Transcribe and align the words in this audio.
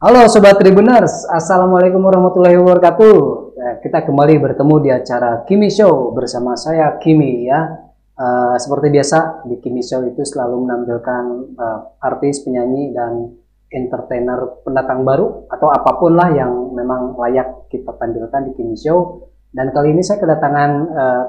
Halo 0.00 0.24
Sobat 0.32 0.56
Tribuners, 0.56 1.28
Assalamualaikum 1.28 2.00
warahmatullahi 2.00 2.56
wabarakatuh. 2.56 3.16
Ya, 3.52 3.84
kita 3.84 4.00
kembali 4.08 4.40
bertemu 4.40 4.74
di 4.80 4.88
acara 4.88 5.44
Kimi 5.44 5.68
Show 5.68 6.16
bersama 6.16 6.56
saya 6.56 6.96
Kimi 6.96 7.44
ya. 7.44 7.84
Uh, 8.16 8.56
seperti 8.56 8.96
biasa 8.96 9.44
di 9.44 9.60
Kimi 9.60 9.84
Show 9.84 10.00
itu 10.08 10.24
selalu 10.24 10.64
menampilkan 10.64 11.24
uh, 11.52 12.00
artis, 12.00 12.40
penyanyi 12.40 12.96
dan 12.96 13.28
entertainer 13.68 14.64
pendatang 14.64 15.04
baru 15.04 15.44
atau 15.52 15.68
apa 15.68 15.92
pun 16.00 16.16
lah 16.16 16.32
yang 16.32 16.72
memang 16.72 17.12
layak 17.20 17.68
kita 17.68 17.92
tampilkan 17.92 18.48
di 18.48 18.52
Kimi 18.56 18.80
Show. 18.80 19.28
Dan 19.52 19.68
kali 19.68 19.92
ini 19.92 20.00
saya 20.00 20.16
kedatangan 20.16 20.70
uh, 20.96 21.24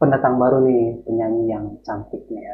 pendatang 0.00 0.40
baru 0.40 0.64
nih, 0.64 1.04
penyanyi 1.04 1.52
yang 1.52 1.76
cantik 1.84 2.24
nih. 2.32 2.48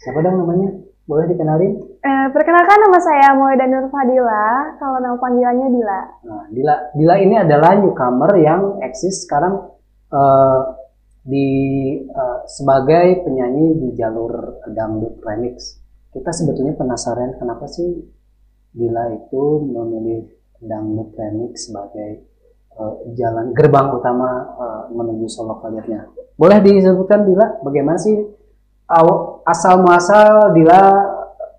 Siapa 0.00 0.16
dong 0.24 0.40
namanya? 0.40 0.93
Boleh 1.04 1.28
dikenalin? 1.28 1.72
Eh, 2.00 2.26
perkenalkan 2.32 2.80
nama 2.80 2.96
saya 2.96 3.36
Moeda 3.36 3.68
Nur 3.68 3.92
Fadila, 3.92 4.72
kalau 4.80 4.96
nama 5.04 5.16
panggilannya 5.20 5.68
Dila. 5.68 6.00
Nah, 6.24 6.44
Dila, 6.48 6.76
Dila 6.96 7.14
ini 7.20 7.36
adalah 7.36 7.76
newcomer 7.76 8.32
yang 8.40 8.80
eksis 8.80 9.28
sekarang 9.28 9.68
uh, 10.08 10.60
di 11.20 11.48
uh, 12.08 12.48
sebagai 12.48 13.20
penyanyi 13.20 13.84
di 13.84 13.88
jalur 14.00 14.64
dangdut 14.72 15.20
remix. 15.20 15.76
Kita 16.08 16.32
sebetulnya 16.32 16.72
penasaran 16.72 17.36
kenapa 17.36 17.68
sih 17.68 18.00
Dila 18.72 19.12
itu 19.12 19.60
memilih 19.60 20.24
dangdut 20.56 21.12
remix 21.20 21.68
sebagai 21.68 22.32
uh, 22.80 23.04
jalan 23.12 23.52
gerbang 23.52 23.92
utama 23.92 24.56
uh, 24.56 24.82
menuju 24.88 25.28
solo 25.28 25.60
karirnya. 25.60 26.08
Boleh 26.40 26.64
disebutkan 26.64 27.28
Dila 27.28 27.60
bagaimana 27.60 28.00
sih 28.00 28.43
asal 29.48 29.80
muasal 29.80 30.52
Dila 30.52 30.82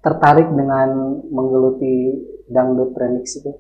tertarik 0.06 0.46
dengan 0.54 1.18
menggeluti 1.34 2.22
dangdut 2.46 2.94
remix 2.94 3.42
itu? 3.42 3.52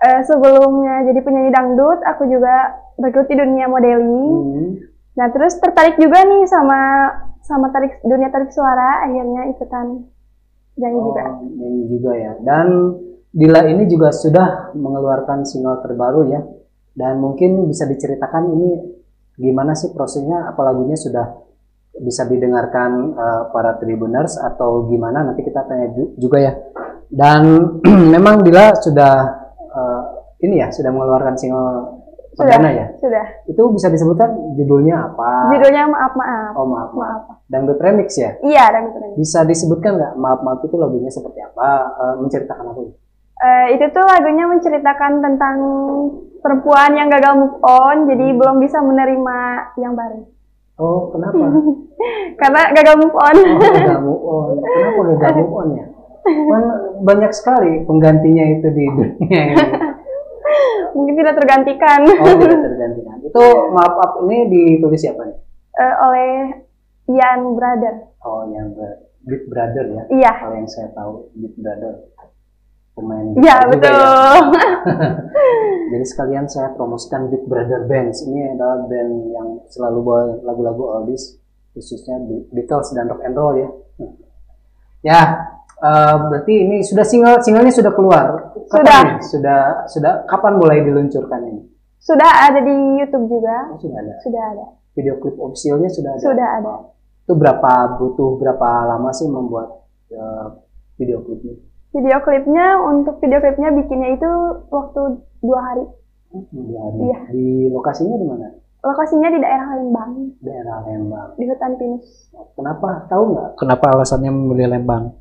Uh, 0.00 0.24
sebelumnya 0.24 1.04
jadi 1.12 1.20
penyanyi 1.20 1.52
dangdut, 1.52 2.00
aku 2.08 2.24
juga 2.24 2.80
bergeluti 2.96 3.36
dunia 3.36 3.68
modeling. 3.68 4.32
Hmm. 4.32 4.68
Nah 5.20 5.28
terus 5.28 5.60
tertarik 5.60 6.00
juga 6.00 6.24
nih 6.24 6.48
sama 6.48 6.80
sama 7.44 7.68
tarik 7.68 8.00
dunia 8.00 8.32
tarik 8.32 8.48
suara, 8.48 9.04
akhirnya 9.04 9.52
ikutan 9.52 10.08
nyanyi 10.80 10.98
oh, 11.00 11.04
juga. 11.12 11.24
Nyanyi 11.44 11.82
juga 11.92 12.12
ya. 12.16 12.32
Dan 12.40 12.66
Dila 13.30 13.62
ini 13.68 13.84
juga 13.86 14.10
sudah 14.10 14.72
mengeluarkan 14.72 15.44
single 15.44 15.84
terbaru 15.84 16.32
ya. 16.32 16.40
Dan 16.96 17.20
mungkin 17.20 17.68
bisa 17.68 17.84
diceritakan 17.84 18.56
ini 18.56 18.70
gimana 19.36 19.76
sih 19.76 19.92
prosesnya? 19.92 20.48
Apa 20.48 20.64
lagunya 20.64 20.96
sudah 20.96 21.49
bisa 21.98 22.24
didengarkan 22.26 23.12
uh, 23.18 23.42
para 23.50 23.76
tribuners 23.82 24.38
atau 24.38 24.86
gimana 24.86 25.26
nanti 25.26 25.42
kita 25.42 25.66
tanya 25.66 25.90
juga 26.16 26.38
ya. 26.38 26.52
Dan 27.10 27.42
memang 28.14 28.46
Dila 28.46 28.78
sudah 28.78 29.14
uh, 29.74 30.02
ini 30.40 30.62
ya 30.62 30.70
sudah 30.70 30.90
mengeluarkan 30.94 31.34
single 31.34 32.00
perdana 32.38 32.70
ya. 32.70 32.86
Sudah. 33.02 33.26
Itu 33.50 33.68
bisa 33.74 33.90
disebutkan 33.90 34.54
judulnya 34.54 35.12
apa? 35.12 35.50
Judulnya 35.52 35.90
maaf 35.90 36.12
maaf. 36.14 36.52
Oh 36.54 36.66
maaf 36.70 36.90
maaf. 36.94 37.20
Dangdut 37.50 37.82
remix 37.82 38.14
ya? 38.16 38.38
Iya 38.40 38.70
dangdut 38.70 38.96
remix. 38.96 39.16
Bisa 39.18 39.42
disebutkan 39.44 39.98
nggak 39.98 40.14
maaf 40.16 40.40
maaf 40.46 40.62
itu 40.64 40.78
lagunya 40.78 41.10
seperti 41.10 41.42
apa? 41.42 41.68
Uh, 41.98 42.14
menceritakan 42.22 42.64
apa? 42.70 42.80
Uh, 43.40 43.66
itu 43.72 43.84
tuh 43.90 44.04
lagunya 44.04 44.44
menceritakan 44.46 45.12
tentang 45.24 45.56
perempuan 46.44 46.92
yang 46.92 47.08
gagal 47.08 47.36
move 47.36 47.56
on, 47.64 48.04
jadi 48.08 48.36
belum 48.36 48.60
bisa 48.60 48.80
menerima 48.84 49.38
yang 49.80 49.96
baru. 49.96 50.24
Oh, 50.80 51.12
kenapa? 51.12 51.44
Karena 52.40 52.72
gagal 52.72 52.94
move 52.96 53.16
on. 53.20 53.36
Oh, 53.36 53.58
gagal 53.60 54.00
move 54.00 54.24
on. 54.24 54.54
Kenapa 54.64 55.00
gagal 55.20 55.32
move 55.36 55.54
on 55.54 55.68
ya? 55.76 55.86
Kan 56.24 56.64
banyak 57.04 57.32
sekali 57.36 57.84
penggantinya 57.84 58.44
itu 58.48 58.68
di 58.72 58.84
dunia 58.88 59.40
ini. 59.52 59.64
Mungkin 60.96 61.14
tidak 61.20 61.36
tergantikan. 61.36 62.00
Oh, 62.08 62.34
tidak 62.40 62.60
tergantikan. 62.64 63.16
Itu 63.20 63.44
maaf 63.76 63.92
maaf 63.94 64.12
ini 64.24 64.38
ditulis 64.48 65.00
siapa 65.04 65.22
nih? 65.28 65.38
Uh, 65.76 65.94
oleh 66.08 66.30
Ian 67.12 67.40
Brother. 67.52 67.94
Oh, 68.24 68.48
Ian 68.48 68.72
Brother. 68.72 69.04
Big 69.20 69.44
Brother 69.52 69.84
ya? 69.84 70.02
Iya. 70.08 70.32
Kalau 70.32 70.56
yang 70.56 70.70
saya 70.70 70.88
tahu 70.96 71.28
Big 71.36 71.52
Brother 71.60 72.08
pemain 72.96 73.26
Iya 73.38 73.56
betul. 73.68 73.92
Ya. 73.92 74.12
Jadi 75.90 76.04
sekalian 76.06 76.46
saya 76.46 76.70
promosikan 76.78 77.26
Big 77.26 77.42
Brother 77.50 77.82
Bands. 77.90 78.22
Ini 78.22 78.54
adalah 78.54 78.86
band 78.86 79.12
yang 79.34 79.48
selalu 79.66 79.98
bawa 80.06 80.22
lagu-lagu 80.46 80.82
oldies, 80.86 81.34
khususnya 81.74 82.22
Beatles 82.54 82.94
dan 82.94 83.10
rock 83.10 83.26
and 83.26 83.34
roll 83.34 83.58
ya. 83.58 83.68
Ya, 85.02 85.20
uh, 85.82 86.14
berarti 86.30 86.62
ini 86.62 86.86
sudah 86.86 87.02
single 87.02 87.42
singlenya 87.42 87.74
sudah 87.74 87.90
keluar. 87.90 88.54
Kapan 88.70 88.70
sudah. 88.70 89.00
Ini? 89.02 89.18
Sudah 89.26 89.60
sudah 89.90 90.12
kapan 90.30 90.62
mulai 90.62 90.78
diluncurkan 90.86 91.40
ini? 91.50 91.62
Sudah 91.98 92.48
ada 92.48 92.62
di 92.62 92.76
YouTube 93.02 93.26
juga. 93.26 93.74
Oh, 93.74 93.78
sudah 93.82 93.98
ada. 93.98 94.14
Sudah 94.22 94.42
ada. 94.54 94.66
Video 94.94 95.18
klip 95.18 95.36
officialnya 95.42 95.90
sudah 95.90 96.10
ada. 96.14 96.22
Sudah 96.22 96.48
ada. 96.62 96.74
Itu 97.26 97.34
berapa 97.34 97.98
butuh 97.98 98.38
berapa 98.38 98.68
lama 98.94 99.10
sih 99.10 99.26
membuat 99.26 99.68
uh, 100.14 100.54
video 100.94 101.18
klipnya? 101.26 101.69
Video 101.90 102.22
klipnya 102.22 102.78
untuk 102.86 103.18
video 103.18 103.42
klipnya 103.42 103.74
bikinnya 103.74 104.14
itu 104.14 104.30
waktu 104.70 105.26
dua 105.42 105.58
hari. 105.58 105.84
Dua 106.54 106.80
hari. 106.86 106.98
Iya. 107.02 107.20
Di 107.34 107.46
lokasinya 107.74 108.14
di 108.14 108.26
mana? 108.30 108.48
Lokasinya 108.80 109.28
di 109.28 109.38
daerah 109.42 109.68
Lembang. 109.74 110.10
Daerah 110.38 110.78
Lembang. 110.86 111.34
Di 111.34 111.44
hutan 111.50 111.74
pinus. 111.76 112.30
Kenapa? 112.54 113.10
Tahu 113.10 113.22
nggak? 113.34 113.50
Kenapa 113.58 113.86
alasannya 113.90 114.30
memilih 114.30 114.70
Lembang? 114.70 115.18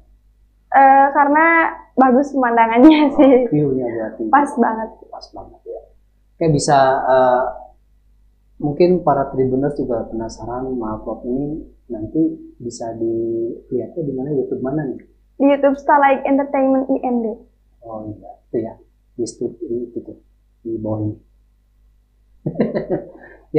Uh, 0.70 1.08
karena 1.18 1.74
bagus 1.98 2.30
pemandangannya 2.30 3.00
oh, 3.10 3.14
sih. 3.18 3.34
View-nya 3.50 3.90
berarti. 3.90 4.24
Pas 4.30 4.50
banget. 4.54 4.90
Pas 5.10 5.26
banget 5.34 5.62
ya. 5.66 5.82
Kayak 6.38 6.54
bisa 6.54 6.78
uh, 7.10 7.44
mungkin 8.62 9.02
para 9.02 9.28
tribuners 9.34 9.74
juga 9.74 10.06
penasaran 10.06 10.70
maaf 10.78 11.04
ini 11.26 11.66
nanti 11.90 12.54
bisa 12.62 12.94
dilihatnya 12.94 14.04
di 14.06 14.14
mana 14.14 14.30
YouTube 14.38 14.62
mana 14.62 14.86
nih? 14.86 15.02
Di 15.40 15.48
YouTube 15.48 15.80
Starlight 15.80 16.28
Entertainment 16.28 16.92
IND. 16.92 17.26
Oh 17.80 18.04
iya, 18.12 18.32
itu 18.52 18.58
ya 18.60 18.74
di 19.16 19.24
studio 19.24 19.66
itu 19.88 19.98
tuh 20.04 20.20
di 20.68 20.76
bawah 20.76 21.00
ini. 21.08 21.16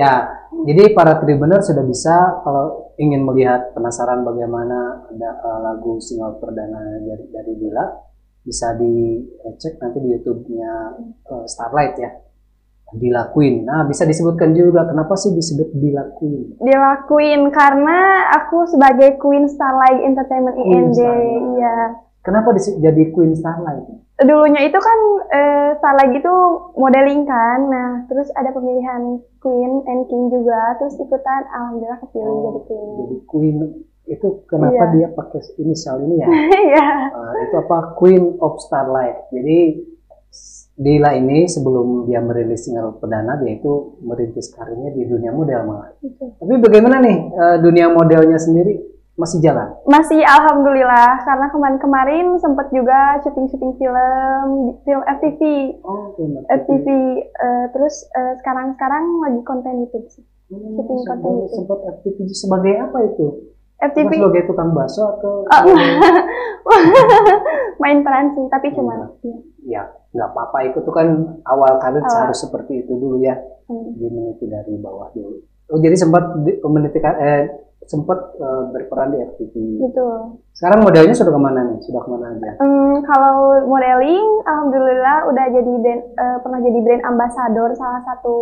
ya, 0.01 0.29
jadi 0.69 0.93
para 0.93 1.17
tribuner 1.17 1.65
sudah 1.65 1.85
bisa 1.89 2.45
kalau 2.45 2.93
ingin 3.01 3.25
melihat 3.25 3.73
penasaran 3.73 4.21
bagaimana 4.21 5.09
ada 5.09 5.31
uh, 5.41 5.61
lagu 5.65 5.97
single 6.05 6.37
perdana 6.37 7.01
dari 7.01 7.25
dari 7.33 7.53
Dila 7.57 7.85
bisa 8.41 8.73
dicek 8.77 9.81
nanti 9.81 10.01
di 10.01 10.09
YouTube-nya 10.17 10.73
uh, 11.29 11.45
Starlight 11.45 11.97
ya 11.97 12.11
dilakuin. 12.95 13.67
Nah, 13.67 13.87
bisa 13.87 14.03
disebutkan 14.03 14.55
juga 14.55 14.87
kenapa 14.87 15.15
sih 15.15 15.31
disebut 15.35 15.75
dilakuin? 15.79 16.59
Dilakuin 16.59 17.51
karena 17.55 18.31
aku 18.35 18.67
sebagai 18.67 19.19
Queen 19.23 19.47
Starlight 19.47 20.03
Entertainment 20.03 20.59
IND, 20.59 20.99
iya. 21.59 22.01
Kenapa 22.21 22.53
jadi 22.57 23.03
Queen 23.15 23.33
Starlight? 23.33 23.87
Dulunya 24.21 24.69
itu 24.69 24.77
kan 24.77 24.99
eh, 25.33 25.71
Starlight 25.81 26.13
itu 26.13 26.35
modeling 26.77 27.25
kan, 27.25 27.59
nah 27.73 27.91
terus 28.13 28.29
ada 28.37 28.53
pemilihan 28.53 29.25
Queen 29.41 29.81
and 29.89 30.05
King 30.13 30.29
juga, 30.29 30.77
terus 30.77 31.01
ikutan 31.01 31.49
alhamdulillah 31.49 31.99
kepilih 32.05 32.29
oh, 32.29 32.41
jadi 32.45 32.61
Queen. 32.69 32.89
Jadi 33.01 33.17
Queen 33.25 33.57
itu 34.11 34.29
kenapa 34.51 34.91
iya. 34.91 34.93
dia 34.93 35.09
pakai 35.15 35.41
inisial 35.63 36.03
ini 36.03 36.21
ya? 36.21 36.29
Iya. 36.69 36.89
uh, 37.15 37.35
itu 37.47 37.55
apa 37.57 37.95
Queen 37.97 38.37
of 38.43 38.59
Starlight. 38.61 39.31
Jadi 39.31 39.87
Dila 40.81 41.13
ini 41.13 41.45
sebelum 41.45 42.09
dia 42.09 42.25
merilis 42.25 42.65
single 42.65 42.97
perdana 42.97 43.37
dia 43.37 43.61
itu 43.61 44.01
merintis 44.01 44.49
karirnya 44.49 44.97
di 44.97 45.05
dunia 45.05 45.29
model 45.29 45.69
malah. 45.69 45.93
Tapi 46.41 46.57
bagaimana 46.57 47.05
nih 47.05 47.19
uh, 47.37 47.57
dunia 47.61 47.93
modelnya 47.93 48.41
sendiri 48.41 48.81
masih 49.13 49.45
jalan? 49.45 49.77
Masih 49.85 50.25
alhamdulillah 50.25 51.21
karena 51.29 51.53
kemarin-kemarin 51.53 52.27
sempat 52.41 52.73
juga 52.73 53.21
syuting-syuting 53.21 53.77
film 53.77 54.49
film 54.81 55.03
FTV. 55.05 55.41
Oh, 55.85 56.17
film 56.17 56.41
FTV. 56.49 56.49
FTV 56.49 56.87
uh, 56.89 57.45
eh, 57.45 57.65
terus 57.77 58.09
uh, 58.17 58.33
sekarang-sekarang 58.41 59.05
lagi 59.21 59.41
konten 59.45 59.85
YouTube 59.85 60.09
sih. 60.09 60.25
Hmm, 60.49 60.81
syuting 60.81 61.01
konten 61.05 61.31
YouTube. 61.45 61.57
Sempat 61.61 61.79
FTV 62.01 62.19
sebagai 62.33 62.75
apa 62.89 62.99
itu? 63.05 63.27
FTV 63.81 64.13
sebagai 64.13 64.45
tukang 64.45 64.77
bakso 64.77 65.05
atau 65.17 65.45
oh, 65.45 65.77
main 67.83 68.05
peran 68.05 68.29
sih 68.37 68.45
tapi 68.53 68.77
cuma 68.77 68.93
ya, 68.93 69.09
ya 69.67 69.89
nggak 70.13 70.29
apa-apa. 70.33 70.59
Itu 70.73 70.79
tuh 70.85 70.95
kan 70.95 71.09
awal 71.45 71.81
karir 71.83 72.03
oh. 72.03 72.09
harus 72.09 72.39
seperti 72.39 72.85
itu 72.87 72.93
dulu 72.97 73.21
ya. 73.25 73.37
Hmm. 73.71 73.95
di 73.95 74.07
meniti 74.11 74.51
dari 74.51 74.75
bawah 74.83 75.15
dulu. 75.15 75.39
Oh 75.71 75.79
jadi 75.79 75.95
sempat 75.95 76.35
meniti 76.43 76.99
eh 76.99 77.47
sempat 77.87 78.19
uh, 78.43 78.67
berperan 78.75 79.15
di 79.15 79.23
FTV 79.23 79.55
betul. 79.79 80.43
Sekarang 80.51 80.83
modelnya 80.83 81.15
sudah 81.15 81.31
ke 81.31 81.41
mana 81.41 81.61
nih? 81.71 81.79
Sudah 81.87 82.03
ke 82.03 82.09
mana 82.11 82.35
aja? 82.35 82.51
Hmm, 82.59 82.99
kalau 83.07 83.63
modeling 83.71 84.27
alhamdulillah 84.43 85.31
udah 85.31 85.47
jadi 85.55 85.73
brand 85.79 86.03
uh, 86.19 86.39
pernah 86.43 86.61
jadi 86.67 86.79
brand 86.83 87.05
ambasador 87.07 87.71
salah 87.79 88.03
satu 88.03 88.37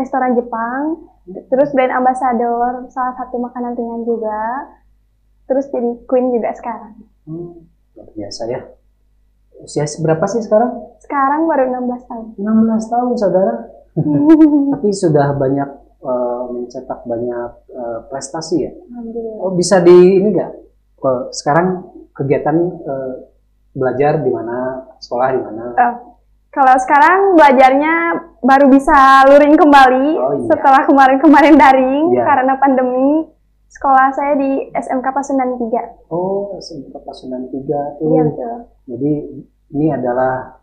restoran 0.00 0.32
Jepang. 0.40 1.04
Terus 1.28 1.68
brand 1.76 1.92
ambasador 1.92 2.88
salah 2.88 3.12
satu 3.20 3.36
makanan 3.44 3.76
ringan 3.76 4.08
juga. 4.08 4.72
Terus 5.52 5.68
jadi 5.68 6.00
queen 6.08 6.32
juga 6.32 6.56
sekarang. 6.56 6.96
Hmm, 7.28 7.68
luar 7.92 8.08
biasa 8.16 8.48
ya 8.48 8.60
Usia 9.62 9.86
berapa 10.02 10.24
sih 10.26 10.42
sekarang? 10.42 10.70
Sekarang 10.98 11.46
baru 11.46 11.70
16 11.70 12.10
tahun. 12.10 12.26
16 12.38 12.92
tahun, 12.92 13.12
saudara. 13.18 13.54
Tapi 14.74 14.88
sudah 14.90 15.26
banyak 15.38 15.70
uh, 16.02 16.42
mencetak 16.50 17.00
banyak 17.06 17.50
uh, 17.72 17.98
prestasi 18.10 18.66
ya. 18.66 18.72
Alhamdulillah. 18.90 19.36
Oh, 19.38 19.52
bisa 19.54 19.78
di 19.80 20.18
ini 20.18 20.28
enggak? 20.34 20.52
Uh, 21.02 21.30
sekarang 21.30 21.86
kegiatan 22.14 22.56
uh, 22.86 23.12
belajar 23.72 24.20
di 24.20 24.30
mana, 24.30 24.86
sekolah 25.00 25.28
di 25.32 25.40
mana? 25.40 25.64
Uh, 25.78 25.94
kalau 26.52 26.76
sekarang 26.84 27.20
belajarnya 27.32 27.94
baru 28.44 28.66
bisa 28.68 29.24
luring 29.24 29.56
kembali 29.56 30.08
oh, 30.20 30.32
iya. 30.36 30.46
setelah 30.52 30.82
kemarin-kemarin 30.84 31.56
daring 31.56 32.12
iya. 32.12 32.24
karena 32.28 32.54
pandemi. 32.60 33.30
Sekolah 33.72 34.12
saya 34.12 34.36
di 34.36 34.68
SMK 34.68 35.06
Pasundan 35.16 35.56
3. 35.56 36.12
Oh, 36.12 36.52
SMK 36.60 36.92
Pasundan 36.92 37.48
3 37.48 37.96
tuh. 37.96 38.04
Iya, 38.04 38.22
betul. 38.28 38.56
Jadi 38.84 39.12
ini 39.72 39.88
adalah 39.88 40.60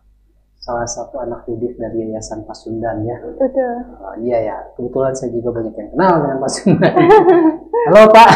salah 0.60 0.86
satu 0.86 1.18
anak 1.18 1.48
didik 1.50 1.74
dari 1.74 2.06
Yayasan 2.06 2.46
Pasundan 2.46 3.02
ya. 3.02 3.18
Betul. 3.18 3.74
Oh, 3.98 4.14
iya 4.22 4.38
ya, 4.38 4.56
kebetulan 4.78 5.12
saya 5.18 5.34
juga 5.34 5.50
banyak 5.58 5.74
yang 5.74 5.90
kenal 5.96 6.12
dengan 6.22 6.38
Pasundan. 6.38 6.94
Halo 7.90 8.02
Pak. 8.14 8.30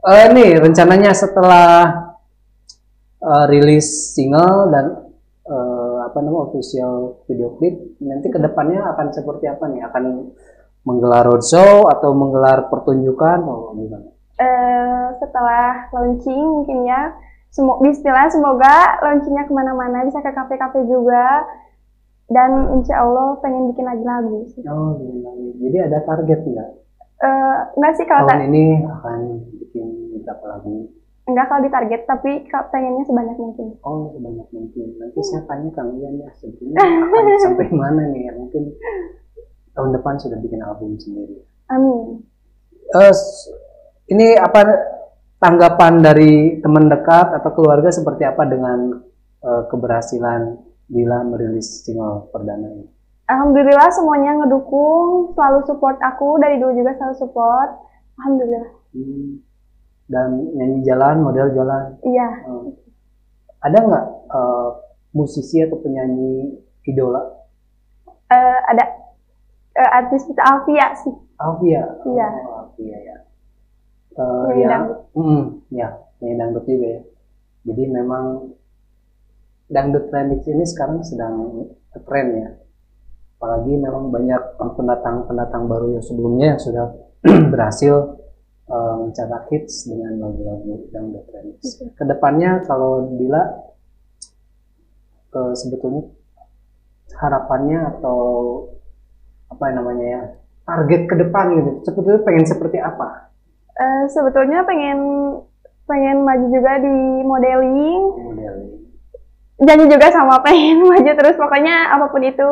uh, 0.08 0.24
ini 0.32 0.46
rencananya 0.56 1.12
setelah 1.12 1.70
uh, 3.20 3.44
rilis 3.50 4.16
single 4.16 4.72
dan 4.72 4.86
uh, 5.44 6.08
apa 6.08 6.18
namanya 6.24 6.48
official 6.48 7.20
video 7.28 7.52
clip, 7.60 7.76
nanti 8.00 8.32
ke 8.32 8.38
depannya 8.40 8.80
akan 8.94 9.12
seperti 9.12 9.50
apa 9.50 9.68
nih? 9.68 9.84
Akan 9.84 10.32
menggelar 10.88 11.28
roadshow 11.28 11.92
atau 11.92 12.16
menggelar 12.16 12.72
pertunjukan 12.72 13.44
atau 13.44 13.76
gimana? 13.76 14.08
Uh, 14.40 15.12
setelah 15.20 15.92
launching 15.92 16.40
mungkin 16.40 16.88
ya 16.88 17.12
Semo 17.50 17.82
Bismillah 17.82 18.30
semoga 18.30 19.02
launchingnya 19.02 19.42
ke 19.46 19.52
mana-mana 19.52 20.06
bisa 20.06 20.22
ke 20.22 20.30
kafe-kafe 20.30 20.86
juga 20.86 21.42
dan 22.30 22.70
insya 22.78 23.02
Allah 23.02 23.42
pengen 23.42 23.74
bikin 23.74 23.82
lagi 23.82 24.06
lagu 24.06 24.46
sih. 24.54 24.62
Oh, 24.70 24.94
lagi. 25.02 25.58
Jadi 25.58 25.76
ada 25.82 25.98
target 26.06 26.40
nggak? 26.46 26.70
Uh, 27.20 27.58
enggak 27.74 27.92
sih 27.98 28.06
kalau 28.06 28.30
tahun 28.30 28.54
ini 28.54 28.86
akan 28.86 29.18
bikin 29.58 29.86
berapa 30.22 30.44
lagu? 30.46 30.94
Enggak 31.26 31.46
kalau 31.50 31.60
ditarget, 31.66 32.02
tapi 32.06 32.46
pengennya 32.70 33.02
sebanyak 33.10 33.34
mungkin. 33.34 33.74
Oh, 33.82 34.14
sebanyak 34.14 34.46
mungkin. 34.54 34.86
Nanti 35.02 35.20
saya 35.26 35.42
tanya 35.50 35.74
Kang 35.74 35.90
Ian 35.98 36.22
ya, 36.22 36.30
sebetulnya 36.38 36.78
akan 37.10 37.38
sampai 37.42 37.66
mana 37.74 38.02
nih 38.14 38.30
ya? 38.30 38.32
Mungkin 38.38 38.62
tahun 39.74 39.90
depan 39.98 40.14
sudah 40.22 40.38
bikin 40.38 40.62
album 40.62 40.94
sendiri. 41.02 41.42
Amin. 41.66 42.22
Uh, 42.94 43.14
ini 44.10 44.38
apa 44.38 44.66
tanggapan 45.40 46.04
dari 46.04 46.60
teman 46.60 46.86
dekat 46.86 47.32
atau 47.40 47.50
keluarga 47.56 47.88
seperti 47.88 48.28
apa 48.28 48.44
dengan 48.44 49.00
uh, 49.40 49.64
keberhasilan 49.72 50.60
Dila 50.90 51.22
merilis 51.24 51.86
single 51.86 52.28
perdana 52.28 52.66
ini? 52.66 52.86
Alhamdulillah 53.30 53.88
semuanya 53.94 54.42
ngedukung, 54.42 55.32
selalu 55.38 55.62
support 55.64 55.96
aku 56.02 56.36
dari 56.42 56.58
dulu 56.58 56.82
juga 56.82 56.98
selalu 56.98 57.16
support. 57.16 57.70
Alhamdulillah. 58.20 58.68
Hmm. 58.90 59.38
Dan 60.10 60.28
nyanyi 60.58 60.82
jalan, 60.82 61.22
model 61.22 61.54
jalan. 61.54 61.94
Iya. 62.02 62.28
Hmm. 62.42 62.74
Ada 63.62 63.78
nggak 63.86 64.06
uh, 64.34 64.68
musisi 65.14 65.62
atau 65.62 65.78
penyanyi 65.78 66.58
idola? 66.90 67.22
Uh, 68.28 68.58
ada 68.66 68.84
uh, 69.78 69.90
artis 69.94 70.26
Alfia 70.34 70.90
sih. 70.98 71.14
Alfia. 71.38 71.86
Iya. 72.02 72.28
Oh, 72.50 72.66
Alfia 72.66 72.98
ya 72.98 73.29
uh, 74.16 74.50
ya, 74.56 74.88
mm, 75.14 75.42
ya, 75.70 75.88
nyanyi 76.22 76.34
dangdut 76.38 76.64
juga 76.66 76.88
ya. 76.88 77.00
Jadi 77.70 77.82
memang 77.92 78.24
dangdut 79.70 80.10
remix 80.10 80.40
ini 80.48 80.64
sekarang 80.66 81.04
sedang 81.04 81.66
tren 82.08 82.28
ya. 82.34 82.48
Apalagi 83.40 83.72
memang 83.76 84.12
banyak 84.12 84.42
pendatang-pendatang 84.58 85.64
baru 85.68 85.96
yang 85.96 86.04
sebelumnya 86.04 86.46
yang 86.56 86.60
sudah 86.60 86.86
berhasil 87.52 88.20
uh, 88.68 88.94
mencatat 89.00 89.42
hits 89.52 89.88
dengan 89.88 90.18
lagu-lagu 90.20 90.88
dangdut 90.92 91.24
remix. 91.32 91.80
Ke 91.96 92.04
depannya 92.04 92.64
kalau 92.64 93.16
Dila 93.16 93.42
uh, 95.34 95.54
sebetulnya 95.56 96.04
harapannya 97.16 97.78
atau 97.96 98.18
apa 99.50 99.64
namanya 99.74 100.06
ya 100.06 100.22
target 100.62 101.10
ke 101.10 101.14
depan 101.18 101.46
gitu 101.58 101.70
sebetulnya 101.82 102.20
pengen 102.22 102.46
seperti 102.46 102.78
apa 102.78 103.29
Uh, 103.80 104.04
sebetulnya 104.12 104.60
pengen 104.68 105.00
pengen 105.88 106.20
maju 106.20 106.46
juga 106.52 106.76
di 106.84 106.96
modeling. 107.24 108.02
Modeling. 108.28 108.76
Janji 109.60 109.84
juga 109.88 110.12
sama 110.12 110.44
pengen 110.44 110.84
maju 110.90 111.10
terus 111.16 111.36
pokoknya 111.40 111.88
apa 111.96 112.12
pun 112.12 112.20
itu 112.24 112.50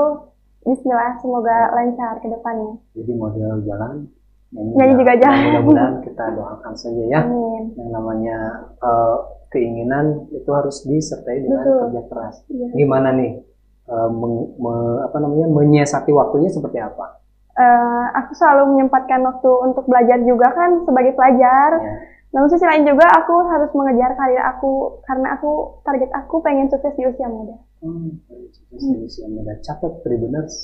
Bismillah 0.69 1.17
semoga 1.25 1.73
lancar 1.73 2.21
ke 2.21 2.29
depannya. 2.29 2.77
Jadi 2.93 3.13
model 3.17 3.65
jalan, 3.65 4.05
nyanyi, 4.53 4.71
nyanyi 4.77 4.95
juga 5.01 5.13
jalan. 5.17 5.39
Mudah-mudahan 5.49 5.95
kita 6.05 6.25
doakan 6.37 6.75
saja 6.77 7.05
ya. 7.09 7.21
Amin. 7.25 7.73
Yang 7.73 7.91
namanya 7.95 8.37
uh, 8.85 9.17
keinginan 9.49 10.29
itu 10.29 10.51
harus 10.53 10.85
disertai 10.85 11.41
dengan 11.41 11.65
Betul. 11.65 11.79
kerja 11.89 12.03
keras. 12.13 12.37
Ya. 12.53 12.69
Gimana 12.75 13.17
nih? 13.17 13.41
Uh, 13.89 14.13
meng, 14.13 14.53
me, 14.61 14.75
apa 15.09 15.17
namanya 15.25 15.49
menyiasati 15.49 16.13
waktunya 16.13 16.53
seperti 16.53 16.77
apa? 16.77 17.18
Uh, 17.59 18.07
aku 18.15 18.33
selalu 18.39 18.79
menyempatkan 18.79 19.21
waktu 19.27 19.51
untuk 19.67 19.85
belajar 19.91 20.23
juga 20.23 20.55
kan 20.55 20.87
sebagai 20.87 21.13
pelajar. 21.19 21.71
Yeah. 21.83 21.99
Namun 22.29 22.49
sisi 22.53 22.61
lain 22.69 22.85
juga 22.85 23.09
aku 23.09 23.35
harus 23.49 23.73
mengejar 23.73 24.13
karir 24.13 24.45
aku 24.45 25.01
karena 25.09 25.33
aku 25.33 25.81
target 25.81 26.13
aku 26.13 26.45
pengen 26.45 26.69
sukses 26.69 26.93
di 26.93 27.09
usia 27.09 27.25
muda. 27.25 27.57
Hmm, 27.81 28.21
sukses 28.53 28.85
di 28.85 29.01
usia 29.01 29.27
muda. 29.33 29.57
Catat 29.65 30.05
Tribuners. 30.05 30.61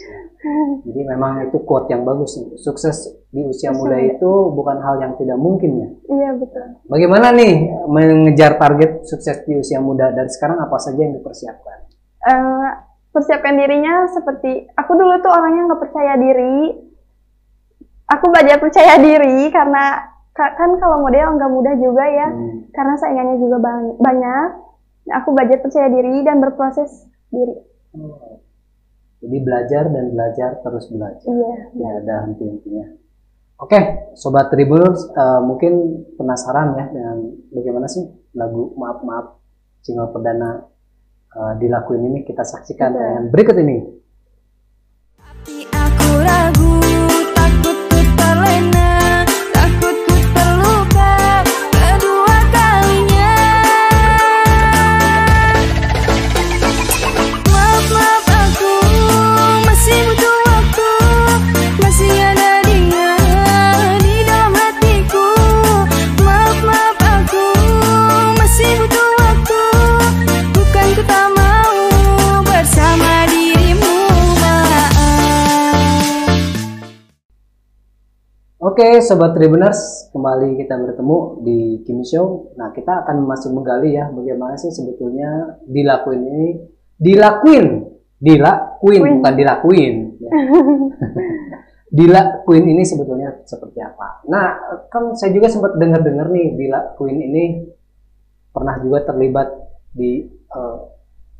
Jadi 0.85 1.00
memang 1.08 1.49
itu 1.49 1.56
quote 1.64 1.88
yang 1.88 2.05
bagus. 2.05 2.37
Sukses 2.61 3.17
di 3.32 3.49
usia 3.49 3.73
muda 3.73 3.97
itu 3.97 4.52
bukan 4.52 4.76
hal 4.76 5.00
yang 5.00 5.17
tidak 5.17 5.40
mungkin 5.40 5.73
ya. 5.81 5.88
Iya 6.12 6.31
betul. 6.37 6.85
Bagaimana 6.85 7.32
nih 7.32 7.55
mengejar 7.88 8.61
target 8.61 9.08
sukses 9.08 9.40
di 9.49 9.56
usia 9.56 9.81
muda 9.81 10.12
dan 10.12 10.29
sekarang 10.29 10.61
apa 10.61 10.76
saja 10.76 11.00
yang 11.00 11.17
dipersiapkan? 11.17 11.79
Uh, 12.29 12.70
persiapkan 13.14 13.55
dirinya 13.55 14.11
seperti 14.11 14.66
aku 14.75 14.93
dulu 14.99 15.22
tuh 15.22 15.31
orangnya 15.31 15.70
nggak 15.70 15.82
percaya 15.87 16.14
diri. 16.19 16.56
Aku 18.05 18.28
belajar 18.28 18.61
percaya 18.61 19.00
diri 19.00 19.49
karena 19.49 20.12
kan 20.34 20.71
kalau 20.83 21.06
model 21.06 21.38
nggak 21.38 21.52
mudah 21.54 21.75
juga 21.78 22.04
ya 22.04 22.28
hmm. 22.28 22.75
karena 22.75 22.94
saingannya 22.99 23.37
juga 23.38 23.56
banyak. 24.02 24.49
Aku 25.23 25.33
belajar 25.33 25.62
percaya 25.62 25.88
diri 25.88 26.26
dan 26.26 26.42
berproses 26.42 27.06
diri. 27.30 27.54
Oh. 27.94 28.42
jadi 29.25 29.38
belajar 29.40 29.85
dan 29.88 30.12
belajar 30.12 30.50
terus 30.61 30.90
belajar. 30.90 31.25
Iya 31.25 31.71
tidak 31.73 31.92
ada 32.02 32.14
henti 32.26 32.44
hentinya 32.44 32.87
oke 33.64 33.80
sobat 34.18 34.50
tribuners 34.50 35.06
uh, 35.14 35.40
mungkin 35.40 36.04
penasaran 36.18 36.75
ya 36.75 36.85
dengan 36.90 37.16
bagaimana 37.54 37.87
sih 37.87 38.04
lagu 38.35 38.75
maaf 38.75 38.99
maaf 39.06 39.26
single 39.85 40.11
perdana 40.11 40.66
uh, 41.35 41.55
dilakuin 41.59 42.03
ini 42.11 42.19
kita 42.23 42.47
saksikan 42.47 42.95
dengan 42.95 43.23
berikut 43.31 43.57
ini 43.59 43.79
Oke, 78.75 78.99
Sobat 79.07 79.38
Tribuners, 79.38 80.11
kembali 80.11 80.59
kita 80.59 80.75
bertemu 80.75 81.47
di 81.47 81.59
Kimi 81.87 82.02
Show. 82.02 82.59
Nah, 82.59 82.75
kita 82.75 83.07
akan 83.07 83.23
masih 83.23 83.54
menggali 83.54 83.95
ya 83.95 84.11
bagaimana 84.11 84.59
sih 84.59 84.75
sebetulnya 84.75 85.62
dilakuin 85.62 86.26
ini, 86.26 86.59
dilakuin, 86.99 87.87
dilakuin, 88.19 89.23
bukan 89.23 89.35
dilakuin. 89.38 89.95
Ya. 90.19 90.31
dilakuin 92.02 92.66
ini 92.66 92.83
sebetulnya 92.83 93.47
seperti 93.47 93.78
apa? 93.78 94.26
Nah, 94.26 94.59
kan 94.90 95.14
saya 95.14 95.31
juga 95.31 95.47
sempat 95.47 95.78
dengar-dengar 95.78 96.35
nih, 96.35 96.59
dilakuin 96.59 97.31
ini 97.31 97.45
pernah 98.50 98.75
juga 98.83 99.07
terlibat 99.07 99.54
di 99.95 100.26
uh, 100.50 100.83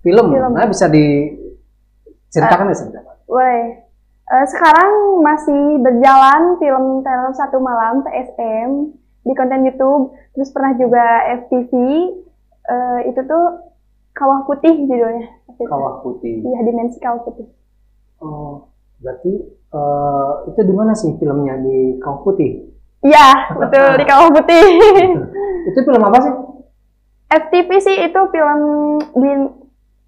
film. 0.07 0.31
film. 0.31 0.55
Nah, 0.55 0.71
bisa 0.71 0.87
diceritakan 0.87 2.71
uh, 2.71 2.79
seperti 2.79 3.03
apa? 3.03 3.26
Woi, 3.26 3.84
Uh, 4.25 4.47
sekarang 4.49 5.21
masih 5.21 5.85
berjalan 5.85 6.57
film 6.57 7.04
teror 7.04 7.33
satu 7.37 7.61
malam 7.61 8.00
TSM 8.09 8.97
di 9.21 9.33
konten 9.37 9.69
YouTube, 9.69 10.16
terus 10.33 10.49
pernah 10.49 10.73
juga 10.81 11.28
FTV. 11.45 11.73
uh, 12.64 13.04
itu 13.04 13.21
tuh 13.28 13.69
Kawah 14.16 14.49
Putih 14.49 14.88
judulnya. 14.88 15.28
Kawah 15.69 16.00
Putih. 16.00 16.40
Iya, 16.40 16.64
Dimensi 16.64 16.97
Kawah 17.02 17.21
Putih. 17.26 17.50
Oh, 18.25 18.73
berarti 19.02 19.33
uh, 19.75 20.49
itu 20.49 20.61
di 20.64 20.73
mana 20.73 20.97
sih 20.97 21.12
filmnya 21.21 21.61
di 21.61 22.00
Kawah 22.00 22.25
Putih? 22.25 22.73
Iya, 23.04 23.28
betul 23.61 24.00
di 24.00 24.04
Kawah 24.09 24.33
Putih. 24.33 24.64
itu 25.69 25.78
film 25.85 26.00
apa 26.00 26.19
sih? 26.25 26.35
FTV 27.28 27.71
sih 27.83 27.97
itu 28.09 28.21
film 28.31 28.61
di 29.21 29.33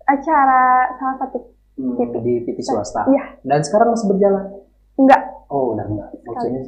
acara 0.06 0.94
salah 0.96 1.16
satu 1.20 1.55
hmm, 1.76 1.96
TV. 1.96 2.14
di 2.24 2.34
TV 2.48 2.58
swasta. 2.64 3.04
Iya. 3.08 3.40
Dan 3.44 3.60
sekarang 3.64 3.92
masih 3.92 4.08
berjalan? 4.10 4.44
Enggak. 4.96 5.22
Oh, 5.52 5.76
udah 5.76 5.86
enggak. 5.86 6.08
Maksudnya 6.24 6.60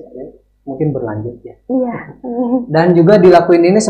mungkin 0.69 0.89
berlanjut 0.93 1.37
ya. 1.41 1.57
Iya. 1.73 1.97
Dan 2.75 2.93
juga 2.93 3.17
dilakuin 3.17 3.65
ini 3.65 3.81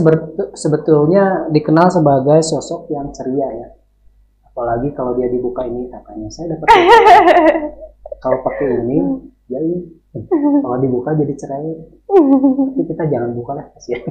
sebetulnya 0.55 1.51
dikenal 1.51 1.91
sebagai 1.91 2.39
sosok 2.47 2.87
yang 2.95 3.11
ceria 3.11 3.49
ya. 3.51 3.69
Apalagi 4.47 4.95
kalau 4.95 5.19
dia 5.19 5.27
dibuka 5.27 5.67
ini 5.67 5.91
katanya 5.91 6.31
saya 6.31 6.55
dapat 6.55 6.67
kalau 8.23 8.39
pakai 8.43 8.83
ini 8.87 8.99
ya 9.47 9.59
ini 9.63 9.79
kalau 10.63 10.79
dibuka 10.79 11.19
jadi 11.19 11.35
cerai. 11.35 11.75
Tapi 12.09 12.83
kita 12.87 13.05
jangan 13.11 13.35
buka 13.35 13.59
lah 13.59 13.67
kasihan. 13.75 14.07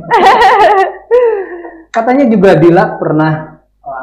katanya 1.96 2.26
juga 2.30 2.54
Dila 2.62 3.02
pernah 3.02 3.34
eh, 3.34 3.57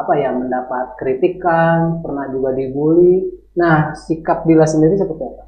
apa 0.04 0.12
ya 0.20 0.30
mendapat 0.36 1.00
kritikan, 1.00 2.04
pernah 2.04 2.28
juga 2.28 2.52
dibully. 2.52 3.32
Nah, 3.56 3.96
sikap 3.96 4.44
Dila 4.44 4.68
sendiri 4.68 5.00
seperti 5.00 5.24
apa 5.24 5.44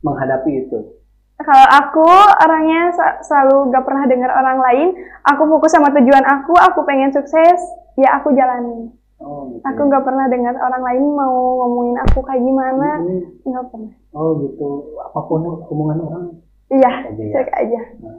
menghadapi 0.00 0.64
itu? 0.64 1.00
kalau 1.40 1.66
aku 1.72 2.08
orangnya 2.44 2.92
selalu 3.24 3.72
gak 3.72 3.84
pernah 3.84 4.04
dengar 4.04 4.30
orang 4.32 4.58
lain 4.60 4.88
aku 5.24 5.42
fokus 5.48 5.72
sama 5.72 5.88
tujuan 5.96 6.24
aku 6.24 6.52
aku 6.52 6.84
pengen 6.84 7.12
sukses 7.12 7.60
ya 7.96 8.20
aku 8.20 8.32
jalani 8.36 8.92
oh, 9.20 9.48
gitu. 9.48 9.64
aku 9.64 9.80
gak 9.88 10.04
pernah 10.04 10.28
dengar 10.28 10.54
orang 10.60 10.82
lain 10.84 11.04
mau 11.16 11.64
ngomongin 11.64 11.96
aku 12.04 12.20
kayak 12.24 12.44
gimana 12.44 12.88
hmm. 13.00 13.48
nggak 13.48 13.66
pernah 13.72 13.92
oh 14.12 14.30
gitu 14.44 14.68
apa 15.00 15.20
pun 15.24 15.40
omongan 15.72 15.98
orang 16.04 16.24
iya 16.68 16.92
cek 17.08 17.48
ya. 17.48 17.56
aja 17.56 17.80
nah, 18.04 18.16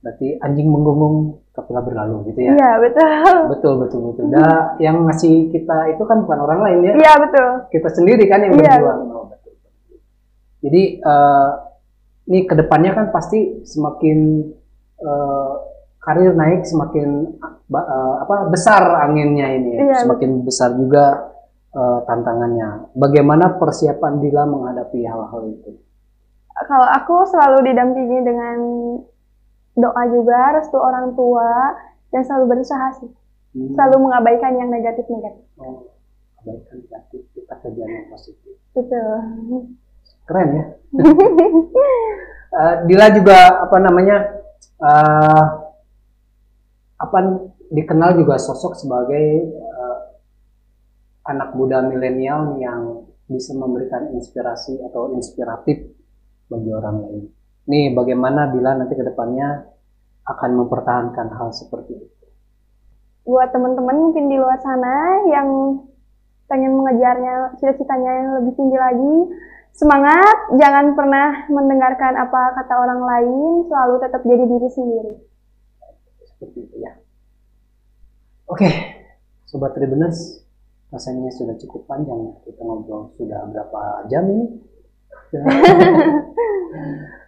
berarti 0.00 0.40
anjing 0.40 0.68
menggonggong 0.72 1.36
kapilah 1.56 1.80
berlalu 1.80 2.30
gitu 2.30 2.40
ya? 2.44 2.52
Iya 2.52 2.70
betul. 2.84 3.10
Betul 3.56 3.72
betul 3.80 4.00
betul. 4.12 4.24
Nah 4.28 4.76
yang 4.76 5.08
ngasih 5.08 5.48
kita 5.48 5.96
itu 5.96 6.02
kan 6.04 6.20
bukan 6.28 6.38
orang 6.44 6.60
lain 6.60 6.78
ya? 6.84 6.92
Iya 7.00 7.12
betul. 7.24 7.48
Kita 7.72 7.88
sendiri 7.88 8.24
kan 8.28 8.44
yang 8.44 8.52
iya, 8.60 8.76
berjuang. 8.76 9.00
Oh, 9.08 9.24
betul. 9.32 9.52
jadi 10.60 10.82
uh, 11.00 11.50
ini 12.28 12.38
ke 12.44 12.54
depannya 12.58 12.92
kan 12.92 13.06
pasti 13.14 13.64
semakin 13.64 14.44
uh, 15.00 15.52
karir 16.02 16.36
naik 16.36 16.62
semakin 16.68 17.38
uh, 17.72 18.14
apa 18.22 18.46
besar 18.52 18.82
anginnya 19.02 19.50
ini 19.58 19.70
ya. 19.74 19.80
iya, 19.90 19.96
semakin 20.06 20.46
besar 20.46 20.76
juga 20.76 21.34
uh, 21.74 22.04
tantangannya. 22.06 22.94
Bagaimana 22.94 23.58
persiapan 23.58 24.22
Dila 24.22 24.46
menghadapi 24.46 25.02
hal-hal 25.02 25.42
itu? 25.50 25.70
Kalau 26.56 26.88
aku 26.88 27.26
selalu 27.28 27.68
didampingi 27.68 28.18
dengan 28.22 28.58
doa 29.76 30.02
juga 30.08 30.56
restu 30.56 30.80
orang 30.80 31.12
tua 31.12 31.76
dan 32.10 32.24
selalu 32.24 32.56
berusaha 32.56 32.88
sih. 32.98 33.12
Hmm. 33.56 33.72
selalu 33.72 34.04
mengabaikan 34.04 34.52
yang 34.60 34.68
negatif 34.68 35.08
negatif 35.08 35.40
oh, 35.56 35.88
abaikan 36.44 36.76
negatif 36.76 37.24
kita 37.32 37.54
kerja 37.64 37.82
yang 37.88 38.06
positif. 38.12 38.54
Betul. 38.76 39.16
Keren 40.28 40.48
ya. 40.52 40.64
Uh, 42.52 42.74
Dila 42.90 43.08
juga 43.16 43.64
apa 43.64 43.76
namanya 43.80 44.16
uh, 44.84 45.44
apa 47.00 47.18
dikenal 47.72 48.20
juga 48.20 48.36
sosok 48.36 48.76
sebagai 48.76 49.56
uh, 49.56 49.98
anak 51.26 51.56
muda 51.56 51.80
milenial 51.80 52.60
yang 52.60 53.08
bisa 53.26 53.56
memberikan 53.56 54.14
inspirasi 54.14 54.78
atau 54.86 55.16
inspiratif 55.16 55.96
bagi 56.46 56.70
orang 56.70 56.96
lain. 57.02 57.24
Nih 57.66 57.94
bagaimana 57.94 58.50
Dila 58.54 58.78
nanti 58.78 58.94
ke 58.94 59.02
depannya 59.02 59.66
akan 60.26 60.50
mempertahankan 60.62 61.28
hal 61.34 61.50
seperti 61.54 61.98
itu. 61.98 62.26
Buat 63.26 63.50
teman-teman 63.50 64.10
mungkin 64.10 64.30
di 64.30 64.38
luar 64.38 64.58
sana 64.62 65.26
yang 65.26 65.82
pengen 66.46 66.78
mengejarnya 66.78 67.58
cita-citanya 67.58 68.10
yang 68.22 68.28
lebih 68.38 68.54
tinggi 68.54 68.78
lagi, 68.78 69.14
Semangat, 69.76 70.56
jangan 70.56 70.96
pernah 70.96 71.44
mendengarkan 71.52 72.16
apa 72.16 72.56
kata 72.56 72.74
orang 72.80 72.96
lain, 72.96 73.68
selalu 73.68 74.00
tetap 74.00 74.24
jadi 74.24 74.44
diri 74.48 74.68
sendiri. 74.72 75.12
Seperti 76.24 76.64
itu 76.64 76.76
ya. 76.80 76.96
Oke, 78.48 78.64
Sobat 79.44 79.76
Tribuners, 79.76 80.40
rasanya 80.88 81.28
sudah 81.28 81.60
cukup 81.60 81.84
panjang 81.84 82.16
ya. 82.24 82.32
Kita 82.48 82.64
ngobrol 82.64 83.12
sudah 83.20 83.44
berapa 83.52 84.08
jam 84.08 84.24
ini? 84.32 84.46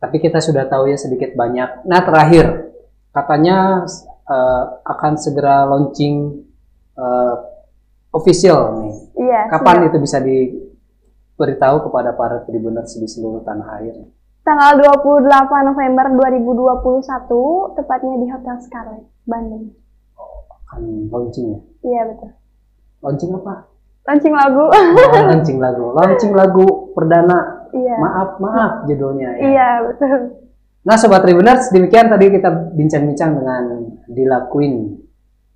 Tapi 0.00 0.16
kita 0.16 0.40
sudah 0.40 0.64
tahu 0.64 0.88
ya 0.88 0.96
sedikit 0.96 1.36
banyak. 1.36 1.84
Nah 1.84 2.00
terakhir, 2.00 2.72
katanya 3.12 3.84
uh, 4.24 4.64
akan 4.80 5.12
segera 5.20 5.68
launching 5.68 6.48
uh, 6.96 7.36
official 8.16 8.80
nih. 8.80 8.94
Iya. 9.28 9.40
Kapan 9.52 9.76
siap. 9.76 9.88
itu 9.92 9.96
bisa 10.00 10.18
di 10.24 10.38
beritahu 11.36 11.88
kepada 11.88 12.12
para 12.16 12.44
tribuners 12.44 12.96
di 12.96 13.08
seluruh 13.08 13.40
tanah 13.44 13.80
air? 13.80 13.96
Tanggal 14.40 14.80
28 14.80 15.68
November 15.68 16.06
2021, 16.16 17.76
tepatnya 17.76 18.14
di 18.16 18.26
Hotel 18.32 18.56
Scarlet, 18.64 19.04
Bandung. 19.28 19.76
Oh, 20.16 20.48
akan 20.48 21.12
launching 21.12 21.46
ya? 21.52 21.60
Iya, 21.84 22.02
betul. 22.08 22.30
Launching 23.04 23.30
apa? 23.36 23.54
Launching 24.08 24.34
lagu. 24.34 24.64
Oh, 24.64 25.22
launching 25.28 25.58
lagu. 25.60 25.84
Launching 25.92 26.32
lagu 26.32 26.66
perdana. 26.96 27.59
Iya. 27.72 27.96
Maaf, 27.98 28.30
maaf 28.42 28.72
judulnya 28.90 29.30
ya. 29.38 29.42
Iya, 29.46 29.68
betul. 29.86 30.20
Nah, 30.80 30.96
Sobat 30.96 31.22
Tribuners, 31.22 31.68
demikian 31.70 32.08
tadi 32.08 32.32
kita 32.32 32.72
bincang-bincang 32.72 33.30
dengan 33.36 33.64
Dila 34.08 34.48
Queen, 34.48 34.96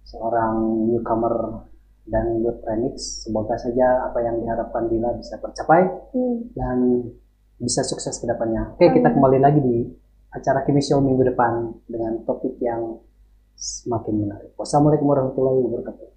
seorang 0.04 0.85
newcomer 0.92 1.64
dan 2.04 2.44
buat 2.44 2.61
Remix 2.68 3.25
semoga 3.25 3.56
saja 3.56 4.04
apa 4.04 4.21
yang 4.21 4.37
diharapkan 4.44 4.92
Dila 4.92 5.16
bisa 5.16 5.40
tercapai 5.40 5.88
hmm. 6.12 6.52
dan 6.52 6.78
bisa 7.56 7.80
sukses 7.80 8.21
ke 8.21 8.28
depannya. 8.28 8.76
Oke, 8.76 8.92
kita 8.92 9.09
kembali 9.09 9.40
lagi 9.40 9.61
di 9.64 9.88
acara 10.28 10.61
Kimi 10.68 10.85
Show 10.85 11.00
minggu 11.00 11.25
depan 11.33 11.73
dengan 11.88 12.21
topik 12.28 12.61
yang 12.61 13.00
semakin 13.56 14.14
menarik. 14.28 14.52
Wassalamualaikum 14.61 15.09
warahmatullahi 15.09 15.61
wabarakatuh. 15.64 16.13